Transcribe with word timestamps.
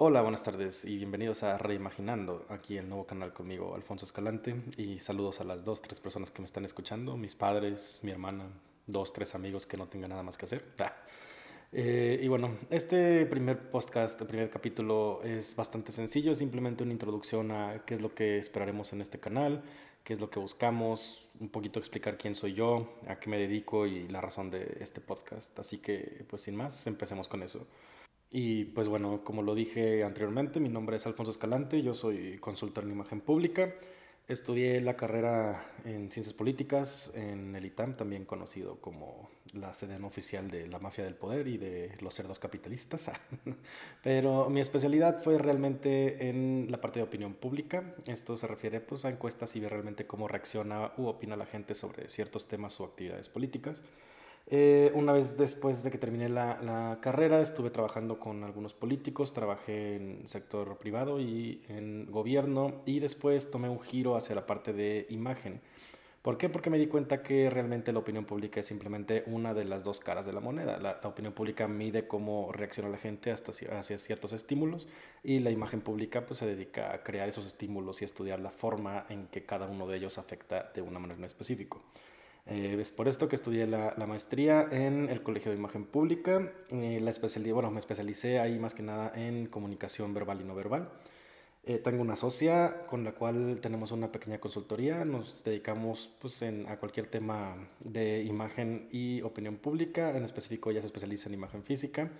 Hola, 0.00 0.22
buenas 0.22 0.44
tardes 0.44 0.84
y 0.84 0.96
bienvenidos 0.96 1.42
a 1.42 1.58
Reimaginando, 1.58 2.46
aquí 2.50 2.76
el 2.76 2.88
nuevo 2.88 3.04
canal 3.04 3.32
conmigo, 3.32 3.74
Alfonso 3.74 4.04
Escalante, 4.06 4.54
y 4.76 5.00
saludos 5.00 5.40
a 5.40 5.44
las 5.44 5.64
dos, 5.64 5.82
tres 5.82 5.98
personas 5.98 6.30
que 6.30 6.40
me 6.40 6.46
están 6.46 6.64
escuchando, 6.64 7.16
mis 7.16 7.34
padres, 7.34 7.98
mi 8.04 8.12
hermana, 8.12 8.44
dos, 8.86 9.12
tres 9.12 9.34
amigos 9.34 9.66
que 9.66 9.76
no 9.76 9.88
tengan 9.88 10.10
nada 10.10 10.22
más 10.22 10.38
que 10.38 10.44
hacer. 10.44 10.64
Ah. 10.78 10.94
Eh, 11.72 12.20
y 12.22 12.28
bueno, 12.28 12.56
este 12.70 13.26
primer 13.26 13.72
podcast, 13.72 14.20
el 14.20 14.28
primer 14.28 14.50
capítulo 14.50 15.20
es 15.24 15.56
bastante 15.56 15.90
sencillo, 15.90 16.36
simplemente 16.36 16.84
una 16.84 16.92
introducción 16.92 17.50
a 17.50 17.82
qué 17.84 17.94
es 17.94 18.00
lo 18.00 18.14
que 18.14 18.38
esperaremos 18.38 18.92
en 18.92 19.00
este 19.00 19.18
canal, 19.18 19.64
qué 20.04 20.12
es 20.12 20.20
lo 20.20 20.30
que 20.30 20.38
buscamos, 20.38 21.28
un 21.40 21.48
poquito 21.48 21.80
explicar 21.80 22.16
quién 22.16 22.36
soy 22.36 22.54
yo, 22.54 22.94
a 23.08 23.18
qué 23.18 23.28
me 23.28 23.36
dedico 23.36 23.84
y 23.84 24.06
la 24.06 24.20
razón 24.20 24.48
de 24.48 24.78
este 24.78 25.00
podcast. 25.00 25.58
Así 25.58 25.78
que, 25.78 26.24
pues 26.30 26.42
sin 26.42 26.54
más, 26.54 26.86
empecemos 26.86 27.26
con 27.26 27.42
eso. 27.42 27.66
Y 28.30 28.66
pues 28.66 28.88
bueno, 28.88 29.24
como 29.24 29.42
lo 29.42 29.54
dije 29.54 30.04
anteriormente, 30.04 30.60
mi 30.60 30.68
nombre 30.68 30.96
es 30.96 31.06
Alfonso 31.06 31.30
Escalante, 31.30 31.82
yo 31.82 31.94
soy 31.94 32.38
consultor 32.38 32.84
en 32.84 32.92
imagen 32.92 33.20
pública. 33.20 33.74
Estudié 34.28 34.82
la 34.82 34.94
carrera 34.94 35.64
en 35.86 36.10
Ciencias 36.10 36.34
Políticas 36.34 37.10
en 37.14 37.56
el 37.56 37.64
ITAM, 37.64 37.96
también 37.96 38.26
conocido 38.26 38.78
como 38.82 39.30
la 39.54 39.72
sede 39.72 39.98
no 39.98 40.08
oficial 40.08 40.50
de 40.50 40.66
la 40.68 40.78
mafia 40.78 41.04
del 41.04 41.14
poder 41.14 41.48
y 41.48 41.56
de 41.56 41.96
los 42.00 42.12
cerdos 42.12 42.38
capitalistas. 42.38 43.10
Pero 44.02 44.50
mi 44.50 44.60
especialidad 44.60 45.22
fue 45.22 45.38
realmente 45.38 46.28
en 46.28 46.66
la 46.70 46.78
parte 46.78 46.98
de 46.98 47.04
opinión 47.04 47.32
pública. 47.32 47.94
Esto 48.06 48.36
se 48.36 48.46
refiere 48.46 48.82
pues, 48.82 49.06
a 49.06 49.08
encuestas 49.08 49.56
y 49.56 49.60
ver 49.60 49.70
realmente 49.70 50.06
cómo 50.06 50.28
reacciona 50.28 50.92
u 50.98 51.06
opina 51.06 51.34
la 51.34 51.46
gente 51.46 51.74
sobre 51.74 52.10
ciertos 52.10 52.48
temas 52.48 52.78
o 52.82 52.84
actividades 52.84 53.30
políticas. 53.30 53.82
Eh, 54.50 54.90
una 54.94 55.12
vez 55.12 55.36
después 55.36 55.82
de 55.84 55.90
que 55.90 55.98
terminé 55.98 56.30
la, 56.30 56.58
la, 56.62 56.98
carrera, 57.02 57.42
estuve 57.42 57.68
trabajando 57.68 58.18
con 58.18 58.44
algunos 58.44 58.72
políticos, 58.72 59.34
trabajé 59.34 59.96
en 59.96 60.26
sector 60.26 60.78
privado 60.78 61.20
y 61.20 61.62
en 61.68 62.10
gobierno 62.10 62.80
y 62.86 62.98
después 62.98 63.50
tomé 63.50 63.68
un 63.68 63.78
giro 63.78 64.16
hacia 64.16 64.34
la 64.34 64.46
parte 64.46 64.72
de 64.72 65.06
imagen. 65.10 65.60
¿Por 66.22 66.38
qué? 66.38 66.48
Porque 66.48 66.70
me 66.70 66.78
di 66.78 66.86
cuenta 66.88 67.22
que 67.22 67.48
realmente 67.50 67.92
la 67.92 68.00
opinión 68.00 68.24
pública 68.24 68.60
es 68.60 68.66
simplemente 68.66 69.22
una 69.26 69.52
de 69.52 69.64
las 69.64 69.84
dos 69.84 70.00
caras 70.00 70.24
de 70.24 70.32
la 70.32 70.40
moneda. 70.40 70.78
La, 70.78 70.98
la 71.02 71.08
opinión 71.08 71.34
pública 71.34 71.68
mide 71.68 72.08
cómo 72.08 72.50
reacciona 72.50 72.88
la 72.88 72.98
gente 72.98 73.30
hasta, 73.30 73.52
hacia 73.78 73.98
ciertos 73.98 74.32
estímulos 74.32 74.88
y 75.22 75.40
la 75.40 75.50
imagen 75.50 75.82
pública 75.82 76.26
pues, 76.26 76.38
se 76.40 76.46
dedica 76.46 76.92
a 76.94 77.02
crear 77.02 77.28
esos 77.28 77.46
estímulos 77.46 78.00
y 78.00 78.06
estudiar 78.06 78.40
la 78.40 78.50
forma 78.50 79.04
en 79.10 79.26
que 79.28 79.44
cada 79.44 79.66
uno 79.66 79.86
de 79.86 79.98
ellos 79.98 80.16
afecta 80.16 80.70
de 80.74 80.80
una 80.80 80.98
manera 80.98 81.18
en 81.18 81.24
específico. 81.24 81.82
Eh, 82.50 82.78
es 82.80 82.92
por 82.92 83.08
esto 83.08 83.28
que 83.28 83.36
estudié 83.36 83.66
la, 83.66 83.94
maestría 84.06 84.66
en 84.70 85.10
el 85.10 85.22
Colegio 85.22 85.50
de 85.52 85.58
Imagen 85.58 85.84
Pública. 85.84 86.50
Eh, 86.70 86.98
la 87.02 87.10
especialidad, 87.10 87.54
bueno, 87.54 87.70
me 87.70 87.78
especialicé 87.78 88.40
ahí 88.40 88.58
más 88.58 88.74
que 88.74 88.82
nada 88.82 89.12
en 89.14 89.46
comunicación 89.46 90.14
verbal 90.14 90.40
y 90.40 90.44
no 90.44 90.54
verbal. 90.54 90.88
Eh, 91.64 91.78
tengo 91.78 92.00
una 92.00 92.16
socia 92.16 92.86
con 92.86 93.04
la 93.04 93.12
cual 93.12 93.58
tenemos 93.60 93.92
una 93.92 94.10
pequeña 94.10 94.38
consultoría. 94.38 95.04
Nos 95.04 95.44
dedicamos 95.44 96.10
pues, 96.20 96.42
a 96.42 96.78
cualquier 96.78 97.08
tema 97.08 97.68
de 97.80 98.22
imagen 98.22 98.88
y 98.90 99.20
opinión 99.20 99.56
pública. 99.56 100.16
En 100.16 100.24
específico, 100.24 100.70
ella 100.70 100.80
se 100.80 100.86
especializa 100.86 101.28
en 101.28 101.34
imagen 101.34 101.62
física 101.62 102.10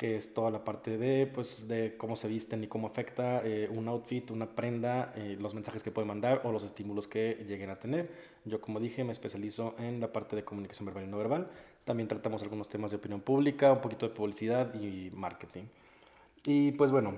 que 0.00 0.16
es 0.16 0.32
toda 0.32 0.50
la 0.50 0.64
parte 0.64 0.96
de, 0.96 1.26
pues, 1.26 1.68
de 1.68 1.94
cómo 1.98 2.16
se 2.16 2.26
visten 2.26 2.64
y 2.64 2.68
cómo 2.68 2.86
afecta 2.86 3.42
eh, 3.44 3.68
un 3.70 3.86
outfit, 3.86 4.30
una 4.30 4.46
prenda, 4.46 5.12
eh, 5.14 5.36
los 5.38 5.52
mensajes 5.52 5.82
que 5.82 5.90
puede 5.90 6.08
mandar 6.08 6.40
o 6.44 6.52
los 6.52 6.64
estímulos 6.64 7.06
que 7.06 7.44
lleguen 7.46 7.68
a 7.68 7.78
tener. 7.78 8.10
Yo, 8.46 8.62
como 8.62 8.80
dije, 8.80 9.04
me 9.04 9.12
especializo 9.12 9.74
en 9.78 10.00
la 10.00 10.10
parte 10.10 10.36
de 10.36 10.42
comunicación 10.42 10.86
verbal 10.86 11.04
y 11.04 11.06
no 11.06 11.18
verbal. 11.18 11.50
También 11.84 12.08
tratamos 12.08 12.42
algunos 12.42 12.70
temas 12.70 12.90
de 12.92 12.96
opinión 12.96 13.20
pública, 13.20 13.74
un 13.74 13.82
poquito 13.82 14.08
de 14.08 14.14
publicidad 14.14 14.72
y 14.72 15.10
marketing. 15.10 15.64
Y 16.46 16.72
pues 16.72 16.90
bueno, 16.90 17.16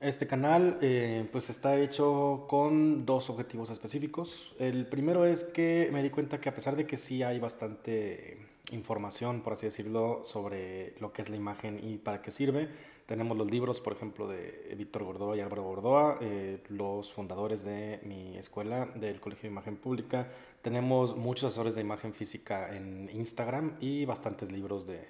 este 0.00 0.26
canal 0.26 0.78
eh, 0.80 1.28
pues 1.30 1.50
está 1.50 1.78
hecho 1.78 2.46
con 2.48 3.04
dos 3.04 3.28
objetivos 3.28 3.68
específicos. 3.68 4.56
El 4.58 4.86
primero 4.86 5.26
es 5.26 5.44
que 5.44 5.90
me 5.92 6.02
di 6.02 6.08
cuenta 6.08 6.40
que 6.40 6.48
a 6.48 6.54
pesar 6.54 6.76
de 6.76 6.86
que 6.86 6.96
sí 6.96 7.22
hay 7.22 7.38
bastante 7.40 8.55
información, 8.72 9.42
por 9.42 9.54
así 9.54 9.66
decirlo, 9.66 10.22
sobre 10.24 10.94
lo 11.00 11.12
que 11.12 11.22
es 11.22 11.28
la 11.28 11.36
imagen 11.36 11.80
y 11.82 11.98
para 11.98 12.22
qué 12.22 12.30
sirve. 12.30 12.68
Tenemos 13.06 13.36
los 13.36 13.48
libros, 13.48 13.80
por 13.80 13.92
ejemplo, 13.92 14.26
de 14.26 14.74
Víctor 14.76 15.04
Gordoa 15.04 15.36
y 15.36 15.40
Álvaro 15.40 15.62
Gordoa, 15.62 16.18
eh, 16.20 16.58
los 16.68 17.12
fundadores 17.12 17.64
de 17.64 18.00
mi 18.02 18.36
escuela, 18.36 18.86
del 18.96 19.20
Colegio 19.20 19.42
de 19.42 19.52
Imagen 19.52 19.76
Pública. 19.76 20.28
Tenemos 20.60 21.16
muchos 21.16 21.44
asesores 21.44 21.76
de 21.76 21.82
imagen 21.82 22.12
física 22.12 22.74
en 22.74 23.08
Instagram 23.12 23.76
y 23.80 24.04
bastantes 24.04 24.50
libros 24.50 24.88
de, 24.88 25.06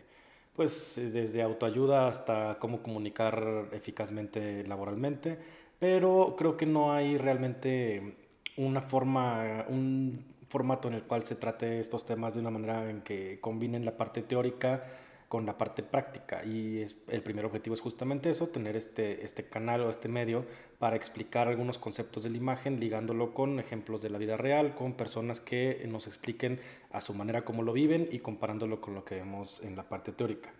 pues, 0.55 1.01
desde 1.11 1.41
autoayuda 1.41 2.07
hasta 2.07 2.59
cómo 2.61 2.83
comunicar 2.83 3.71
eficazmente 3.73 4.65
laboralmente. 4.65 5.39
Pero 5.79 6.35
creo 6.37 6.59
que 6.59 6.67
no 6.67 6.93
hay 6.93 7.17
realmente 7.17 8.17
una 8.59 8.83
forma, 8.83 9.65
un 9.69 10.36
formato 10.57 10.89
en 10.89 10.95
el 10.95 11.03
cual 11.03 11.23
se 11.25 11.35
trate 11.35 11.81
estos 11.81 12.07
temas 12.07 12.33
de 12.33 12.41
una 12.41 12.49
manera 12.51 12.89
en 12.89 13.03
que 13.03 13.39
combinen 13.43 13.85
la 13.85 13.99
parte 13.99 14.23
teórica 14.23 14.85
con 15.29 15.45
la 15.45 15.59
parte 15.59 15.83
práctica 15.83 16.47
y 16.47 16.83
el 17.09 17.23
primer 17.23 17.45
objetivo 17.45 17.75
es 17.75 17.83
justamente 17.83 18.31
eso, 18.31 18.47
tener 18.47 18.75
este, 18.75 19.23
este 19.23 19.45
canal 19.45 19.83
o 19.83 19.91
este 19.91 20.09
medio 20.09 20.47
para 20.79 20.97
explicar 20.97 21.47
algunos 21.47 21.77
conceptos 21.77 22.23
de 22.23 22.31
la 22.31 22.39
imagen, 22.39 22.81
ligándolo 22.81 23.35
con 23.35 23.61
ejemplos 23.61 24.01
de 24.01 24.09
la 24.09 24.17
vida 24.17 24.39
real, 24.39 24.75
con 24.75 24.95
personas 24.95 25.41
que 25.41 25.85
nos 25.87 26.07
expliquen 26.07 26.59
a 26.91 27.03
su 27.03 27.13
manera 27.13 27.45
cómo 27.45 27.63
lo 27.63 27.75
viven 27.75 28.09
y 28.11 28.21
comparándolo 28.21 28.81
con 28.81 28.95
lo 28.95 29.05
que 29.05 29.17
vemos 29.17 29.61
en 29.63 29.77
la 29.77 29.83
parte 29.83 30.13
teórica. 30.13 30.55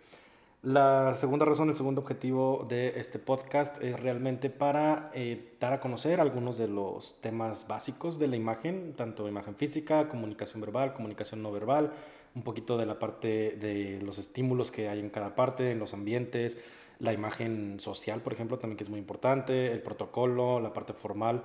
La 0.67 1.13
segunda 1.13 1.45
razón, 1.45 1.69
el 1.69 1.77
segundo 1.77 2.01
objetivo 2.01 2.65
de 2.67 2.99
este 2.99 3.19
podcast 3.19 3.81
es 3.81 3.97
realmente 3.97 4.49
para 4.49 5.11
eh, 5.13 5.53
dar 5.61 5.71
a 5.71 5.79
conocer 5.79 6.19
algunos 6.19 6.57
de 6.57 6.67
los 6.67 7.15
temas 7.21 7.69
básicos 7.69 8.19
de 8.19 8.27
la 8.27 8.35
imagen, 8.35 8.93
tanto 8.97 9.29
imagen 9.29 9.55
física, 9.55 10.09
comunicación 10.09 10.59
verbal, 10.59 10.93
comunicación 10.93 11.41
no 11.41 11.53
verbal, 11.53 11.93
un 12.35 12.41
poquito 12.41 12.77
de 12.77 12.85
la 12.85 12.99
parte 12.99 13.55
de 13.57 14.01
los 14.01 14.17
estímulos 14.17 14.69
que 14.69 14.89
hay 14.89 14.99
en 14.99 15.09
cada 15.09 15.35
parte, 15.35 15.71
en 15.71 15.79
los 15.79 15.93
ambientes, 15.93 16.59
la 16.99 17.13
imagen 17.13 17.79
social, 17.79 18.19
por 18.19 18.33
ejemplo, 18.33 18.59
también 18.59 18.75
que 18.75 18.83
es 18.83 18.89
muy 18.89 18.99
importante, 18.99 19.71
el 19.71 19.81
protocolo, 19.81 20.59
la 20.59 20.73
parte 20.73 20.91
formal 20.91 21.43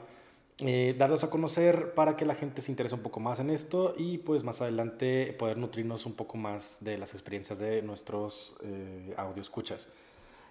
eh, 0.59 0.95
darlos 0.99 1.25
a 1.25 1.31
conocer 1.31 1.95
para 1.95 2.17
que 2.17 2.25
la 2.25 2.35
gente 2.35 2.63
se 2.63 2.71
interese 2.71 2.95
un 2.95 3.03
poco 3.03 3.21
más 3.21 3.41
en 3.41 3.51
esto 3.51 3.95
y 3.97 4.19
pues 4.19 4.45
más 4.45 4.61
adelante 4.61 5.35
poder 5.39 5.57
nutrirnos 5.57 6.07
un 6.07 6.13
poco 6.13 6.37
más 6.37 6.79
de 6.81 6.99
las 6.99 7.15
experiencias 7.15 7.59
de 7.59 7.83
nuestros 7.83 8.57
eh, 8.63 9.15
audio 9.17 9.41
escuchas. 9.41 9.89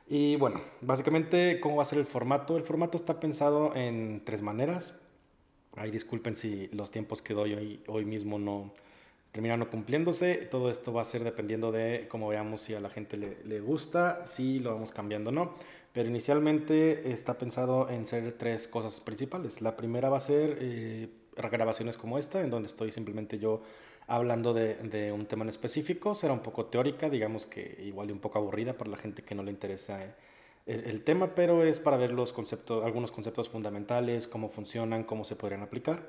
Y 0.08 0.36
bueno, 0.36 0.60
básicamente, 0.82 1.60
¿cómo 1.62 1.78
va 1.78 1.84
a 1.84 1.86
ser 1.86 2.00
el 2.00 2.06
formato? 2.06 2.58
El 2.58 2.64
formato 2.64 2.98
está 2.98 3.20
pensado 3.20 3.76
en 3.76 4.24
tres 4.26 4.42
maneras. 4.42 4.96
Ahí 5.78 5.92
disculpen 5.92 6.36
si 6.36 6.68
los 6.74 6.92
tiempos 6.92 7.22
que 7.22 7.34
doy 7.34 7.54
hoy, 7.54 7.84
hoy 7.88 8.04
mismo 8.04 8.38
no 8.38 8.74
terminan 9.32 9.64
cumpliéndose. 9.66 10.36
Todo 10.36 10.70
esto 10.70 10.92
va 10.92 11.04
a 11.04 11.06
ser 11.06 11.24
dependiendo 11.24 11.72
de 11.72 12.08
cómo 12.10 12.28
veamos 12.28 12.62
si 12.62 12.74
a 12.74 12.82
la 12.82 12.90
gente 12.90 13.16
le, 13.16 13.38
le 13.46 13.62
gusta, 13.62 14.26
si 14.26 14.60
lo 14.60 14.74
vamos 14.74 14.92
cambiando 14.92 15.30
o 15.30 15.34
no. 15.34 15.54
Pero 15.94 16.08
inicialmente 16.08 17.12
está 17.12 17.38
pensado 17.38 17.90
en 17.90 18.06
ser 18.06 18.34
tres 18.38 18.68
cosas 18.68 19.02
principales. 19.02 19.62
La 19.62 19.76
primera 19.76 20.10
va 20.10 20.18
a 20.18 20.22
ser 20.22 20.58
eh, 20.62 21.10
grabaciones 21.36 21.98
como 21.98 22.18
esta, 22.18 22.42
en 22.42 22.50
donde 22.50 22.68
estoy 22.68 22.92
simplemente 22.92 23.40
yo 23.40 23.62
hablando 24.08 24.54
de, 24.54 25.12
un 25.12 25.26
tema 25.26 25.44
en 25.44 25.50
específico. 25.50 26.16
Será 26.16 26.34
un 26.34 26.40
poco 26.40 26.66
teórica, 26.66 27.10
digamos 27.10 27.46
que 27.46 27.78
igual 27.84 28.10
y 28.10 28.14
un 28.14 28.20
poco 28.20 28.40
aburrida 28.40 28.74
para 28.74 28.90
la 28.90 28.98
gente 28.98 29.24
que 29.24 29.36
no 29.36 29.44
le 29.44 29.52
interesa 29.52 30.04
eh, 30.04 30.14
el, 30.66 30.86
el 30.86 31.04
tema, 31.04 31.36
pero 31.36 31.64
es 31.64 31.82
para 31.82 31.98
ver 31.98 32.12
los 32.12 32.32
conceptos, 32.32 32.86
algunos 32.86 33.12
conceptos 33.12 33.50
fundamentales, 33.50 34.28
cómo 34.28 34.50
funcionan, 34.50 35.04
cómo 35.04 35.26
se 35.26 35.36
podrían 35.36 35.62
aplicar. 35.62 36.04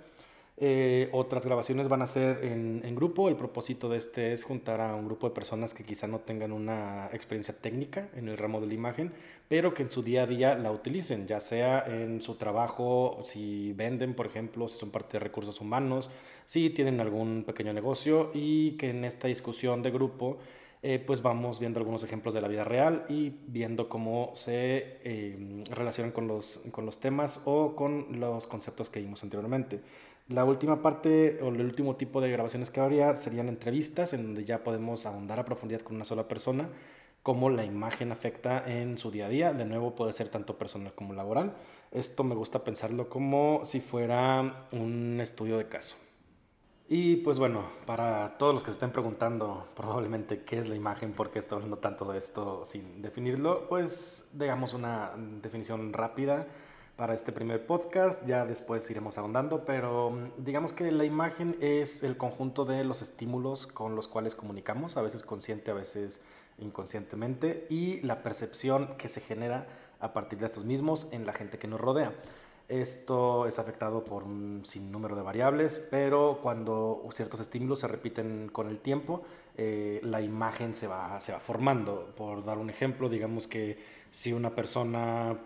Eh, 0.59 1.09
otras 1.13 1.47
grabaciones 1.47 1.89
van 1.89 2.03
a 2.03 2.07
ser 2.07 2.45
en, 2.45 2.83
en, 2.85 2.95
grupo. 2.95 3.29
El 3.29 3.37
propósito 3.37 3.89
de 3.89 3.97
este 3.97 4.33
es 4.33 4.45
juntar 4.45 4.81
a 4.81 4.95
un 4.95 5.07
grupo 5.07 5.29
de 5.29 5.35
personas 5.35 5.73
que 5.73 5.83
quizá 5.83 6.07
no 6.07 6.21
tengan 6.21 6.53
una 6.53 7.09
experiencia 7.13 7.57
técnica 7.57 8.11
en 8.15 8.29
el 8.29 8.37
ramo 8.37 8.61
de 8.61 8.67
la 8.67 8.75
imagen, 8.75 9.13
pero 9.49 9.73
que 9.73 9.83
en 9.83 9.91
su 9.91 10.03
día 10.03 10.25
a 10.25 10.27
día 10.27 10.55
la 10.55 10.71
utilicen, 10.71 11.27
ya 11.27 11.41
sea 11.41 11.84
en 11.87 12.21
su 12.21 12.34
trabajo, 12.34 13.21
si 13.25 13.72
venden, 13.72 14.15
por 14.15 14.27
ejemplo, 14.27 14.69
si 14.69 14.78
son 14.78 14.91
parte 14.91 15.15
de 15.15 15.21
recursos 15.21 15.60
humanos, 15.60 16.10
si 16.45 16.71
tienen 16.71 17.01
algún 17.01 17.45
pequeño 17.45 17.72
negocio 17.72 18.31
y 18.34 18.72
que 18.72 18.91
en 18.91 19.05
esta 19.05 19.28
discusión 19.28 19.83
de 19.83 19.91
grupo 19.91 20.39
eh, 20.84 20.98
pues 20.98 21.22
vamos 21.22 21.60
viendo 21.60 21.78
algunos 21.78 22.03
ejemplos 22.03 22.34
de 22.34 22.41
la 22.41 22.48
vida 22.48 22.65
real 22.65 23.07
y 23.09 23.31
viendo 23.47 23.89
cómo 23.89 24.33
se 24.34 24.98
eh, 25.05 25.65
relacionan 25.71 26.10
con 26.10 26.27
los, 26.27 26.60
con 26.72 26.84
los 26.84 26.98
temas 26.98 27.41
o 27.45 27.77
con 27.77 28.19
los 28.19 28.48
conceptos 28.48 28.91
que 28.91 29.01
vimos 29.01 29.22
anteriormente. 29.22 29.81
La 30.33 30.47
última 30.47 30.81
parte 30.81 31.41
o 31.43 31.49
el 31.49 31.61
último 31.61 31.97
tipo 31.97 32.23
de 32.23 32.31
grabaciones 32.31 32.71
que 32.71 32.81
habría 32.81 33.17
serían 33.17 33.49
entrevistas 33.49 34.15
en 34.15 34.23
donde 34.23 34.47
ya 34.47 34.65
podemos 34.65 35.05
ahondar 35.05 35.39
a 35.39 35.45
profundidad 35.45 35.83
con 35.83 35.97
una 35.97 36.07
sola 36.07 36.27
persona 36.27 36.71
cómo 37.23 37.51
la 37.51 37.67
imagen 37.67 38.13
afecta 38.13 38.65
en 38.67 38.97
su 38.97 39.11
día 39.11 39.27
a 39.27 39.29
día. 39.29 39.53
De 39.53 39.67
nuevo 39.67 39.95
puede 39.95 40.15
ser 40.15 40.29
tanto 40.29 40.57
personal 40.57 40.95
como 40.95 41.13
laboral. 41.13 41.55
Esto 41.91 42.25
me 42.25 42.34
gusta 42.34 42.65
pensarlo 42.65 43.11
como 43.11 43.61
si 43.65 43.81
fuera 43.81 44.69
un 44.73 45.19
estudio 45.21 45.59
de 45.59 45.69
caso. 45.69 45.97
Y 46.89 47.17
pues 47.17 47.39
bueno, 47.39 47.65
para 47.84 48.39
todos 48.39 48.55
los 48.55 48.63
que 48.63 48.71
se 48.71 48.77
estén 48.77 48.91
preguntando 48.91 49.69
probablemente 49.77 50.45
qué 50.45 50.59
es 50.59 50.67
la 50.67 50.75
imagen, 50.75 51.13
por 51.13 51.31
qué 51.31 51.41
estoy 51.41 51.57
hablando 51.57 51.77
tanto 51.77 52.11
de 52.11 52.19
esto 52.19 52.65
sin 52.65 53.03
definirlo, 53.03 53.69
pues 53.69 54.31
digamos 54.33 54.73
una 54.73 55.13
definición 55.43 55.93
rápida 55.93 56.47
para 56.97 57.15
este 57.15 57.33
primer 57.33 57.66
podcast, 57.66 58.27
ya 58.27 58.44
después 58.44 58.89
iremos 58.91 59.18
ahondando, 59.18 59.65
pero 59.65 60.10
mm, 60.10 60.44
digamos 60.44 60.72
que 60.72 60.91
la 60.92 61.04
imagen 61.04 61.56
es 61.60 62.03
el 62.03 62.16
conjunto 62.16 62.65
de 62.65 62.84
los 62.84 63.03
estímulos 63.03 63.66
con 63.66 63.97
los 63.97 64.09
cuales 64.09 64.34
comunicamos, 64.34 64.97
a 64.97 65.03
veces 65.03 65.22
consciente, 65.22 65.71
a 65.71 65.74
veces 65.74 66.21
inconscientemente, 66.59 67.66
y 67.71 68.00
la 68.03 68.22
percepción 68.22 68.97
que 68.98 69.09
se 69.09 69.21
genera 69.21 69.66
a 70.00 70.12
partir 70.12 70.39
de 70.39 70.47
estos 70.47 70.65
mismos 70.65 71.09
en 71.12 71.27
la 71.27 71.33
gente 71.33 71.59
que 71.59 71.66
nos 71.66 71.80
rodea. 71.80 72.12
Esto 72.68 73.47
es 73.47 73.59
afectado 73.59 74.04
por 74.04 74.22
un 74.22 74.62
sinnúmero 74.65 75.16
de 75.16 75.22
variables, 75.22 75.86
pero 75.91 76.38
cuando 76.42 77.06
ciertos 77.12 77.41
estímulos 77.41 77.80
se 77.80 77.88
repiten 77.88 78.48
con 78.50 78.68
el 78.68 78.78
tiempo, 78.78 79.22
eh, 79.56 80.00
la 80.03 80.21
imagen 80.21 80.74
se 80.74 80.86
va, 80.86 81.18
se 81.21 81.33
va 81.33 81.41
formando. 81.41 82.15
Por 82.16 82.45
dar 82.45 82.59
un 82.59 82.71
ejemplo, 82.71 83.09
digamos 83.09 83.47
que 83.47 83.78
si 84.10 84.33
una 84.33 84.54
persona 84.54 85.36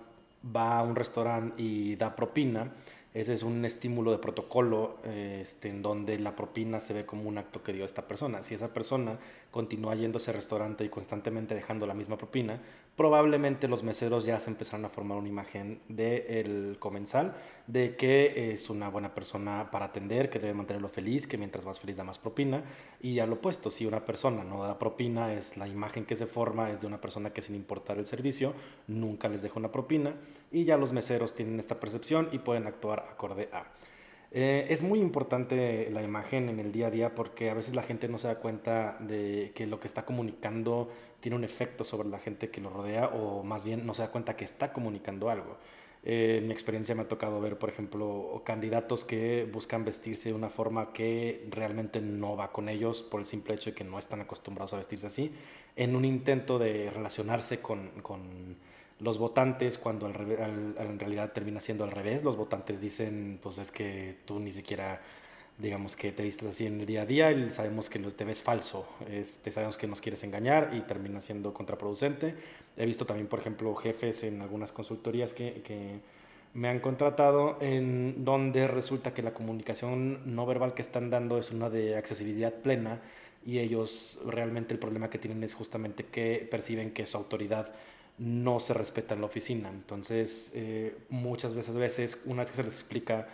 va 0.54 0.78
a 0.78 0.82
un 0.82 0.94
restaurante 0.94 1.62
y 1.62 1.96
da 1.96 2.14
propina, 2.14 2.72
ese 3.16 3.32
es 3.32 3.42
un 3.42 3.64
estímulo 3.64 4.12
de 4.12 4.18
protocolo 4.18 4.98
este, 5.02 5.70
en 5.70 5.80
donde 5.80 6.18
la 6.18 6.36
propina 6.36 6.80
se 6.80 6.92
ve 6.92 7.06
como 7.06 7.22
un 7.22 7.38
acto 7.38 7.62
que 7.62 7.72
dio 7.72 7.86
esta 7.86 8.06
persona. 8.06 8.42
Si 8.42 8.54
esa 8.54 8.74
persona 8.74 9.18
continúa 9.50 9.94
yendo 9.94 10.18
a 10.18 10.32
restaurante 10.32 10.84
y 10.84 10.90
constantemente 10.90 11.54
dejando 11.54 11.86
la 11.86 11.94
misma 11.94 12.18
propina, 12.18 12.60
probablemente 12.94 13.68
los 13.68 13.82
meseros 13.82 14.26
ya 14.26 14.38
se 14.38 14.50
empezaron 14.50 14.84
a 14.84 14.90
formar 14.90 15.16
una 15.16 15.28
imagen 15.28 15.80
del 15.88 16.76
comensal 16.78 17.34
de 17.66 17.96
que 17.96 18.52
es 18.52 18.68
una 18.68 18.90
buena 18.90 19.14
persona 19.14 19.70
para 19.70 19.86
atender, 19.86 20.28
que 20.28 20.38
debe 20.38 20.52
mantenerlo 20.52 20.90
feliz, 20.90 21.26
que 21.26 21.38
mientras 21.38 21.64
más 21.64 21.80
feliz 21.80 21.96
da 21.96 22.04
más 22.04 22.18
propina. 22.18 22.64
Y 23.00 23.18
al 23.18 23.32
opuesto, 23.32 23.70
si 23.70 23.86
una 23.86 24.04
persona 24.04 24.44
no 24.44 24.62
da 24.62 24.78
propina, 24.78 25.32
es 25.32 25.56
la 25.56 25.66
imagen 25.66 26.04
que 26.04 26.16
se 26.16 26.26
forma 26.26 26.70
es 26.70 26.82
de 26.82 26.86
una 26.86 27.00
persona 27.00 27.30
que 27.30 27.40
sin 27.40 27.56
importar 27.56 27.96
el 27.96 28.06
servicio 28.06 28.52
nunca 28.88 29.28
les 29.28 29.40
deja 29.40 29.58
una 29.58 29.72
propina 29.72 30.14
y 30.50 30.64
ya 30.64 30.76
los 30.76 30.92
meseros 30.92 31.34
tienen 31.34 31.58
esta 31.58 31.80
percepción 31.80 32.28
y 32.32 32.38
pueden 32.38 32.66
actuar 32.66 33.05
acorde 33.10 33.48
a. 33.52 33.64
Eh, 34.32 34.66
es 34.70 34.82
muy 34.82 34.98
importante 34.98 35.88
la 35.90 36.02
imagen 36.02 36.48
en 36.48 36.60
el 36.60 36.72
día 36.72 36.88
a 36.88 36.90
día 36.90 37.14
porque 37.14 37.48
a 37.48 37.54
veces 37.54 37.74
la 37.74 37.82
gente 37.82 38.08
no 38.08 38.18
se 38.18 38.28
da 38.28 38.36
cuenta 38.36 38.96
de 39.00 39.52
que 39.54 39.66
lo 39.66 39.80
que 39.80 39.86
está 39.86 40.04
comunicando 40.04 40.90
tiene 41.20 41.36
un 41.36 41.44
efecto 41.44 41.84
sobre 41.84 42.08
la 42.08 42.18
gente 42.18 42.50
que 42.50 42.60
lo 42.60 42.70
rodea 42.70 43.06
o 43.06 43.42
más 43.42 43.64
bien 43.64 43.86
no 43.86 43.94
se 43.94 44.02
da 44.02 44.10
cuenta 44.10 44.36
que 44.36 44.44
está 44.44 44.72
comunicando 44.72 45.30
algo. 45.30 45.56
Eh, 46.08 46.38
en 46.38 46.46
mi 46.46 46.52
experiencia 46.52 46.94
me 46.94 47.02
ha 47.02 47.08
tocado 47.08 47.40
ver, 47.40 47.58
por 47.58 47.68
ejemplo, 47.68 48.42
candidatos 48.44 49.04
que 49.04 49.48
buscan 49.52 49.84
vestirse 49.84 50.28
de 50.28 50.34
una 50.36 50.50
forma 50.50 50.92
que 50.92 51.46
realmente 51.50 52.00
no 52.00 52.36
va 52.36 52.52
con 52.52 52.68
ellos 52.68 53.02
por 53.02 53.20
el 53.20 53.26
simple 53.26 53.54
hecho 53.54 53.70
de 53.70 53.74
que 53.74 53.82
no 53.82 53.98
están 53.98 54.20
acostumbrados 54.20 54.72
a 54.74 54.76
vestirse 54.76 55.08
así, 55.08 55.32
en 55.74 55.96
un 55.96 56.04
intento 56.04 56.60
de 56.60 56.90
relacionarse 56.90 57.60
con, 57.60 57.90
con 58.02 58.56
los 59.00 59.18
votantes 59.18 59.78
cuando 59.78 60.06
en 60.06 60.98
realidad 60.98 61.32
termina 61.32 61.60
siendo 61.60 61.84
al 61.84 61.90
revés. 61.90 62.24
Los 62.24 62.36
votantes 62.36 62.80
dicen, 62.80 63.38
pues 63.42 63.58
es 63.58 63.70
que 63.70 64.16
tú 64.24 64.40
ni 64.40 64.52
siquiera, 64.52 65.00
digamos 65.58 65.96
que 65.96 66.12
te 66.12 66.22
vistes 66.22 66.48
así 66.48 66.66
en 66.66 66.80
el 66.80 66.86
día 66.86 67.02
a 67.02 67.06
día 67.06 67.30
y 67.32 67.50
sabemos 67.50 67.90
que 67.90 67.98
te 67.98 68.24
ves 68.24 68.42
falso, 68.42 68.88
este, 69.10 69.50
sabemos 69.50 69.76
que 69.76 69.86
nos 69.86 70.00
quieres 70.00 70.22
engañar 70.24 70.70
y 70.74 70.80
termina 70.80 71.20
siendo 71.20 71.52
contraproducente. 71.52 72.34
He 72.76 72.86
visto 72.86 73.04
también, 73.06 73.26
por 73.28 73.40
ejemplo, 73.40 73.74
jefes 73.74 74.24
en 74.24 74.40
algunas 74.40 74.72
consultorías 74.72 75.34
que, 75.34 75.62
que 75.62 76.00
me 76.54 76.68
han 76.68 76.80
contratado 76.80 77.58
en 77.60 78.24
donde 78.24 78.66
resulta 78.66 79.12
que 79.12 79.22
la 79.22 79.34
comunicación 79.34 80.34
no 80.34 80.46
verbal 80.46 80.72
que 80.72 80.82
están 80.82 81.10
dando 81.10 81.38
es 81.38 81.50
una 81.50 81.68
de 81.68 81.96
accesibilidad 81.96 82.54
plena 82.54 83.00
y 83.44 83.58
ellos 83.58 84.18
realmente 84.26 84.72
el 84.72 84.80
problema 84.80 85.10
que 85.10 85.18
tienen 85.18 85.44
es 85.44 85.54
justamente 85.54 86.04
que 86.04 86.48
perciben 86.50 86.92
que 86.92 87.06
su 87.06 87.18
autoridad 87.18 87.72
no 88.18 88.60
se 88.60 88.74
respeta 88.74 89.14
en 89.14 89.20
la 89.20 89.26
oficina. 89.26 89.68
Entonces, 89.68 90.52
eh, 90.54 90.96
muchas 91.10 91.54
de 91.54 91.60
esas 91.60 91.76
veces, 91.76 92.22
una 92.26 92.42
vez 92.42 92.50
que 92.50 92.56
se 92.56 92.64
les 92.64 92.72
explica 92.72 93.26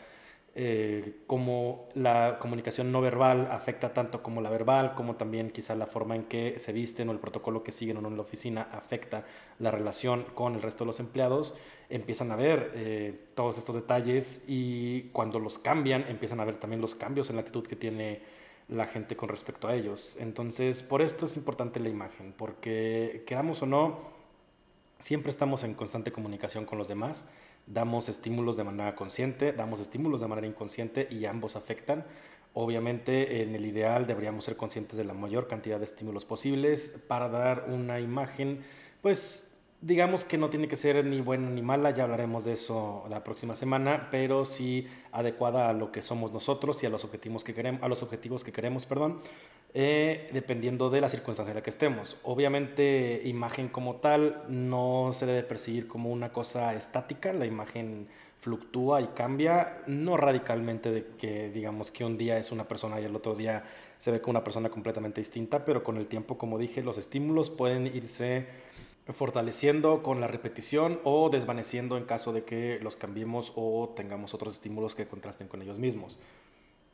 eh, 0.55 1.23
cómo 1.26 1.88
la 1.94 2.38
comunicación 2.38 2.93
no 2.93 3.00
verbal 3.00 3.49
afecta 3.50 3.94
tanto 3.94 4.23
como 4.23 4.43
la 4.43 4.50
verbal, 4.50 4.94
como 4.94 5.17
también 5.17 5.50
quizá 5.50 5.75
la 5.75 5.87
forma 5.87 6.14
en 6.14 6.25
que 6.25 6.58
se 6.58 6.75
visten 6.75 7.08
o 7.08 7.12
el 7.12 7.19
protocolo 7.19 7.62
que 7.62 7.73
siguen 7.73 7.96
o 7.96 8.00
no 8.02 8.08
en 8.08 8.17
la 8.17 8.23
oficina 8.23 8.69
afecta 8.70 9.25
la 9.58 9.70
relación 9.70 10.25
con 10.34 10.55
el 10.55 10.61
resto 10.61 10.84
de 10.84 10.88
los 10.88 11.00
empleados, 11.00 11.56
empiezan 11.88 12.32
a 12.32 12.37
ver 12.37 12.70
eh, 12.75 13.29
todos 13.34 13.56
estos 13.56 13.75
detalles 13.75 14.44
y 14.46 15.05
cuando 15.12 15.38
los 15.38 15.56
cambian, 15.56 16.05
empiezan 16.08 16.40
a 16.40 16.44
ver 16.44 16.61
también 16.61 16.82
los 16.82 16.94
cambios 16.94 17.31
en 17.31 17.37
la 17.37 17.43
actitud 17.43 17.67
que 17.67 17.76
tiene 17.76 18.20
la 18.69 18.87
gente 18.87 19.17
con 19.17 19.31
respecto 19.31 19.69
a 19.69 19.75
ellos. 19.75 20.19
Entonces, 20.20 20.82
por 20.82 21.00
esto 21.00 21.25
es 21.25 21.37
importante 21.38 21.81
la 21.81 21.88
imagen, 21.88 22.34
porque 22.37 23.25
queramos 23.26 23.62
o 23.62 23.67
no, 23.67 24.22
Siempre 25.03 25.31
estamos 25.31 25.65
en 25.65 25.75
constante 25.75 26.13
comunicación 26.13 26.65
con 26.65 26.79
los 26.79 26.87
demás, 26.87 27.29
damos 27.67 28.09
estímulos 28.09 28.57
de 28.57 28.63
manera 28.63 28.95
consciente, 28.95 29.53
damos 29.53 29.81
estímulos 29.81 30.21
de 30.21 30.29
manera 30.29 30.47
inconsciente 30.47 31.09
y 31.11 31.25
ambos 31.25 31.57
afectan. 31.57 32.07
Obviamente, 32.55 33.43
en 33.43 33.53
el 33.57 33.67
ideal 33.67 34.07
deberíamos 34.07 34.45
ser 34.45 34.57
conscientes 34.57 34.97
de 34.97 35.03
la 35.03 35.13
mayor 35.13 35.49
cantidad 35.49 35.81
de 35.81 35.87
estímulos 35.87 36.25
posibles 36.25 37.03
para 37.09 37.29
dar 37.29 37.67
una 37.69 37.99
imagen, 37.99 38.65
pues 39.01 39.52
digamos 39.82 40.25
que 40.25 40.38
no 40.38 40.49
tiene 40.49 40.69
que 40.69 40.76
ser 40.76 41.05
ni 41.05 41.20
buena 41.20 41.50
ni 41.50 41.61
mala, 41.61 41.90
ya 41.90 42.05
hablaremos 42.05 42.44
de 42.44 42.52
eso 42.52 43.05
la 43.11 43.25
próxima 43.25 43.56
semana, 43.56 44.08
pero 44.11 44.44
sí 44.44 44.87
adecuada 45.11 45.69
a 45.69 45.73
lo 45.73 45.90
que 45.90 46.02
somos 46.02 46.32
nosotros 46.32 46.82
y 46.82 46.87
a 46.87 46.88
los 46.88 47.05
objetivos 47.05 47.43
que 47.43 47.52
queremos, 47.52 47.82
a 47.82 47.88
los 47.88 48.02
objetivos 48.02 48.44
que 48.44 48.52
queremos, 48.52 48.87
perdón, 48.87 49.20
eh, 49.75 50.31
dependiendo 50.32 50.88
de 50.88 51.00
la 51.00 51.08
circunstancia 51.08 51.50
en 51.50 51.56
la 51.56 51.62
que 51.62 51.70
estemos. 51.70 52.17
Obviamente, 52.23 53.23
imagen 53.25 53.69
como 53.69 53.96
tal 53.96 54.44
no 54.49 55.11
se 55.14 55.26
debe 55.26 55.43
percibir 55.43 55.88
como 55.88 56.11
una 56.11 56.32
cosa 56.32 56.75
estática, 56.75 57.32
la 57.32 57.44
imagen 57.44 58.06
fluctúa 58.40 59.00
y 59.00 59.06
cambia, 59.08 59.82
no 59.88 60.17
radicalmente 60.17 60.93
de 60.93 61.06
que 61.19 61.50
digamos 61.50 61.90
que 61.90 62.05
un 62.05 62.19
día 62.19 62.38
es 62.38 62.52
una 62.52 62.69
persona 62.69 63.00
y 63.00 63.05
el 63.05 63.14
otro 63.14 63.34
día 63.34 63.64
se 63.99 64.11
ve 64.11 64.20
como 64.20 64.32
una 64.32 64.44
persona 64.44 64.69
completamente 64.69 65.20
distinta, 65.20 65.64
pero 65.64 65.82
con 65.82 65.96
el 65.96 66.06
tiempo, 66.06 66.38
como 66.38 66.58
dije, 66.58 66.82
los 66.82 66.99
estímulos 66.99 67.50
pueden 67.50 67.87
irse 67.87 68.46
fortaleciendo 69.14 70.03
con 70.03 70.20
la 70.20 70.26
repetición 70.26 71.00
o 71.05 71.31
desvaneciendo 71.31 71.97
en 71.97 72.05
caso 72.05 72.32
de 72.32 72.44
que 72.44 72.79
los 72.82 72.97
cambiemos 72.97 73.53
o 73.56 73.93
tengamos 73.97 74.35
otros 74.35 74.55
estímulos 74.55 74.94
que 74.94 75.06
contrasten 75.06 75.49
con 75.49 75.62
ellos 75.62 75.79
mismos. 75.79 76.19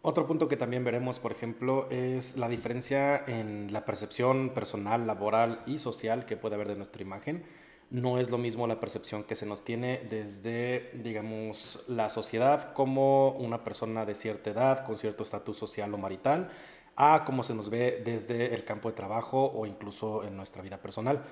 Otro 0.00 0.26
punto 0.26 0.46
que 0.46 0.56
también 0.56 0.84
veremos, 0.84 1.18
por 1.18 1.32
ejemplo, 1.32 1.88
es 1.90 2.36
la 2.36 2.48
diferencia 2.48 3.24
en 3.26 3.72
la 3.72 3.84
percepción 3.84 4.50
personal, 4.50 5.06
laboral 5.06 5.62
y 5.66 5.78
social 5.78 6.24
que 6.24 6.36
puede 6.36 6.54
haber 6.54 6.68
de 6.68 6.76
nuestra 6.76 7.02
imagen. 7.02 7.44
No 7.90 8.18
es 8.18 8.30
lo 8.30 8.38
mismo 8.38 8.66
la 8.66 8.78
percepción 8.78 9.24
que 9.24 9.34
se 9.34 9.46
nos 9.46 9.64
tiene 9.64 10.06
desde, 10.08 10.90
digamos, 11.02 11.84
la 11.88 12.10
sociedad 12.10 12.72
como 12.74 13.30
una 13.30 13.64
persona 13.64 14.04
de 14.04 14.14
cierta 14.14 14.50
edad, 14.50 14.84
con 14.84 14.98
cierto 14.98 15.24
estatus 15.24 15.56
social 15.56 15.92
o 15.92 15.98
marital, 15.98 16.50
a 16.94 17.24
cómo 17.24 17.42
se 17.42 17.54
nos 17.54 17.70
ve 17.70 18.02
desde 18.04 18.54
el 18.54 18.64
campo 18.64 18.88
de 18.90 18.94
trabajo 18.94 19.50
o 19.52 19.66
incluso 19.66 20.22
en 20.24 20.36
nuestra 20.36 20.62
vida 20.62 20.78
personal. 20.78 21.24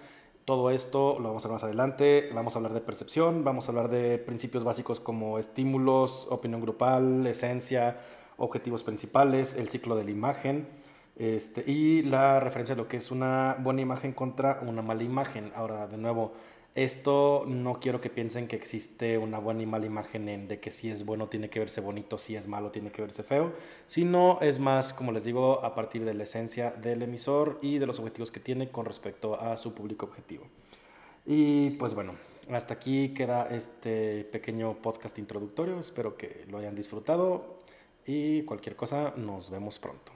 Todo 0.46 0.70
esto 0.70 1.18
lo 1.18 1.26
vamos 1.30 1.44
a 1.44 1.48
ver 1.48 1.54
más 1.54 1.64
adelante. 1.64 2.30
Vamos 2.32 2.54
a 2.54 2.60
hablar 2.60 2.72
de 2.72 2.80
percepción, 2.80 3.42
vamos 3.42 3.66
a 3.66 3.72
hablar 3.72 3.90
de 3.90 4.16
principios 4.16 4.62
básicos 4.62 5.00
como 5.00 5.40
estímulos, 5.40 6.28
opinión 6.30 6.60
grupal, 6.60 7.26
esencia, 7.26 7.96
objetivos 8.36 8.84
principales, 8.84 9.54
el 9.54 9.68
ciclo 9.68 9.96
de 9.96 10.04
la 10.04 10.12
imagen 10.12 10.68
este, 11.16 11.68
y 11.68 12.02
la 12.02 12.38
referencia 12.38 12.76
a 12.76 12.78
lo 12.78 12.86
que 12.86 12.98
es 12.98 13.10
una 13.10 13.56
buena 13.58 13.80
imagen 13.80 14.12
contra 14.12 14.60
una 14.62 14.82
mala 14.82 15.02
imagen. 15.02 15.50
Ahora, 15.56 15.88
de 15.88 15.96
nuevo, 15.96 16.34
esto 16.76 17.44
no 17.46 17.80
quiero 17.80 18.02
que 18.02 18.10
piensen 18.10 18.48
que 18.48 18.54
existe 18.54 19.16
una 19.16 19.38
buena 19.38 19.62
y 19.62 19.66
mala 19.66 19.86
imagen 19.86 20.28
en 20.28 20.46
de 20.46 20.60
que 20.60 20.70
si 20.70 20.90
es 20.90 21.06
bueno 21.06 21.26
tiene 21.26 21.48
que 21.48 21.58
verse 21.58 21.80
bonito, 21.80 22.18
si 22.18 22.36
es 22.36 22.46
malo 22.46 22.70
tiene 22.70 22.90
que 22.90 23.00
verse 23.00 23.22
feo, 23.22 23.54
sino 23.86 24.38
es 24.42 24.60
más, 24.60 24.92
como 24.92 25.10
les 25.10 25.24
digo, 25.24 25.64
a 25.64 25.74
partir 25.74 26.04
de 26.04 26.12
la 26.12 26.24
esencia 26.24 26.70
del 26.70 27.00
emisor 27.00 27.58
y 27.62 27.78
de 27.78 27.86
los 27.86 27.98
objetivos 27.98 28.30
que 28.30 28.40
tiene 28.40 28.68
con 28.68 28.84
respecto 28.84 29.40
a 29.40 29.56
su 29.56 29.72
público 29.72 30.04
objetivo. 30.04 30.44
Y 31.24 31.70
pues 31.70 31.94
bueno, 31.94 32.14
hasta 32.50 32.74
aquí 32.74 33.14
queda 33.14 33.48
este 33.48 34.24
pequeño 34.24 34.74
podcast 34.82 35.18
introductorio, 35.18 35.80
espero 35.80 36.18
que 36.18 36.44
lo 36.50 36.58
hayan 36.58 36.76
disfrutado 36.76 37.62
y 38.04 38.42
cualquier 38.42 38.76
cosa 38.76 39.14
nos 39.16 39.50
vemos 39.50 39.78
pronto. 39.78 40.15